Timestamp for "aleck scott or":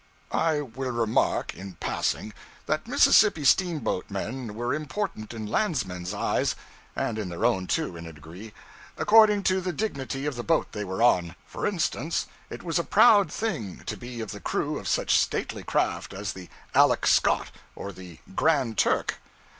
16.73-17.91